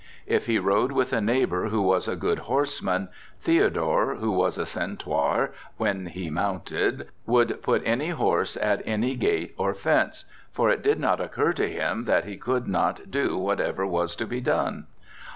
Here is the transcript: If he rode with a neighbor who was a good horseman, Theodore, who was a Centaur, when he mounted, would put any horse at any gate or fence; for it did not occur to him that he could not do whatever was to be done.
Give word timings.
If 0.25 0.47
he 0.47 0.57
rode 0.57 0.93
with 0.93 1.13
a 1.13 1.21
neighbor 1.21 1.67
who 1.67 1.79
was 1.79 2.07
a 2.07 2.15
good 2.15 2.39
horseman, 2.39 3.09
Theodore, 3.39 4.15
who 4.15 4.31
was 4.31 4.57
a 4.57 4.65
Centaur, 4.65 5.51
when 5.77 6.07
he 6.07 6.31
mounted, 6.31 7.09
would 7.27 7.61
put 7.61 7.83
any 7.85 8.09
horse 8.09 8.57
at 8.57 8.81
any 8.87 9.15
gate 9.15 9.53
or 9.57 9.75
fence; 9.75 10.25
for 10.51 10.71
it 10.71 10.81
did 10.81 10.99
not 10.99 11.21
occur 11.21 11.53
to 11.53 11.69
him 11.71 12.05
that 12.05 12.25
he 12.25 12.35
could 12.35 12.67
not 12.67 13.11
do 13.11 13.37
whatever 13.37 13.85
was 13.85 14.15
to 14.15 14.25
be 14.25 14.41
done. 14.41 14.87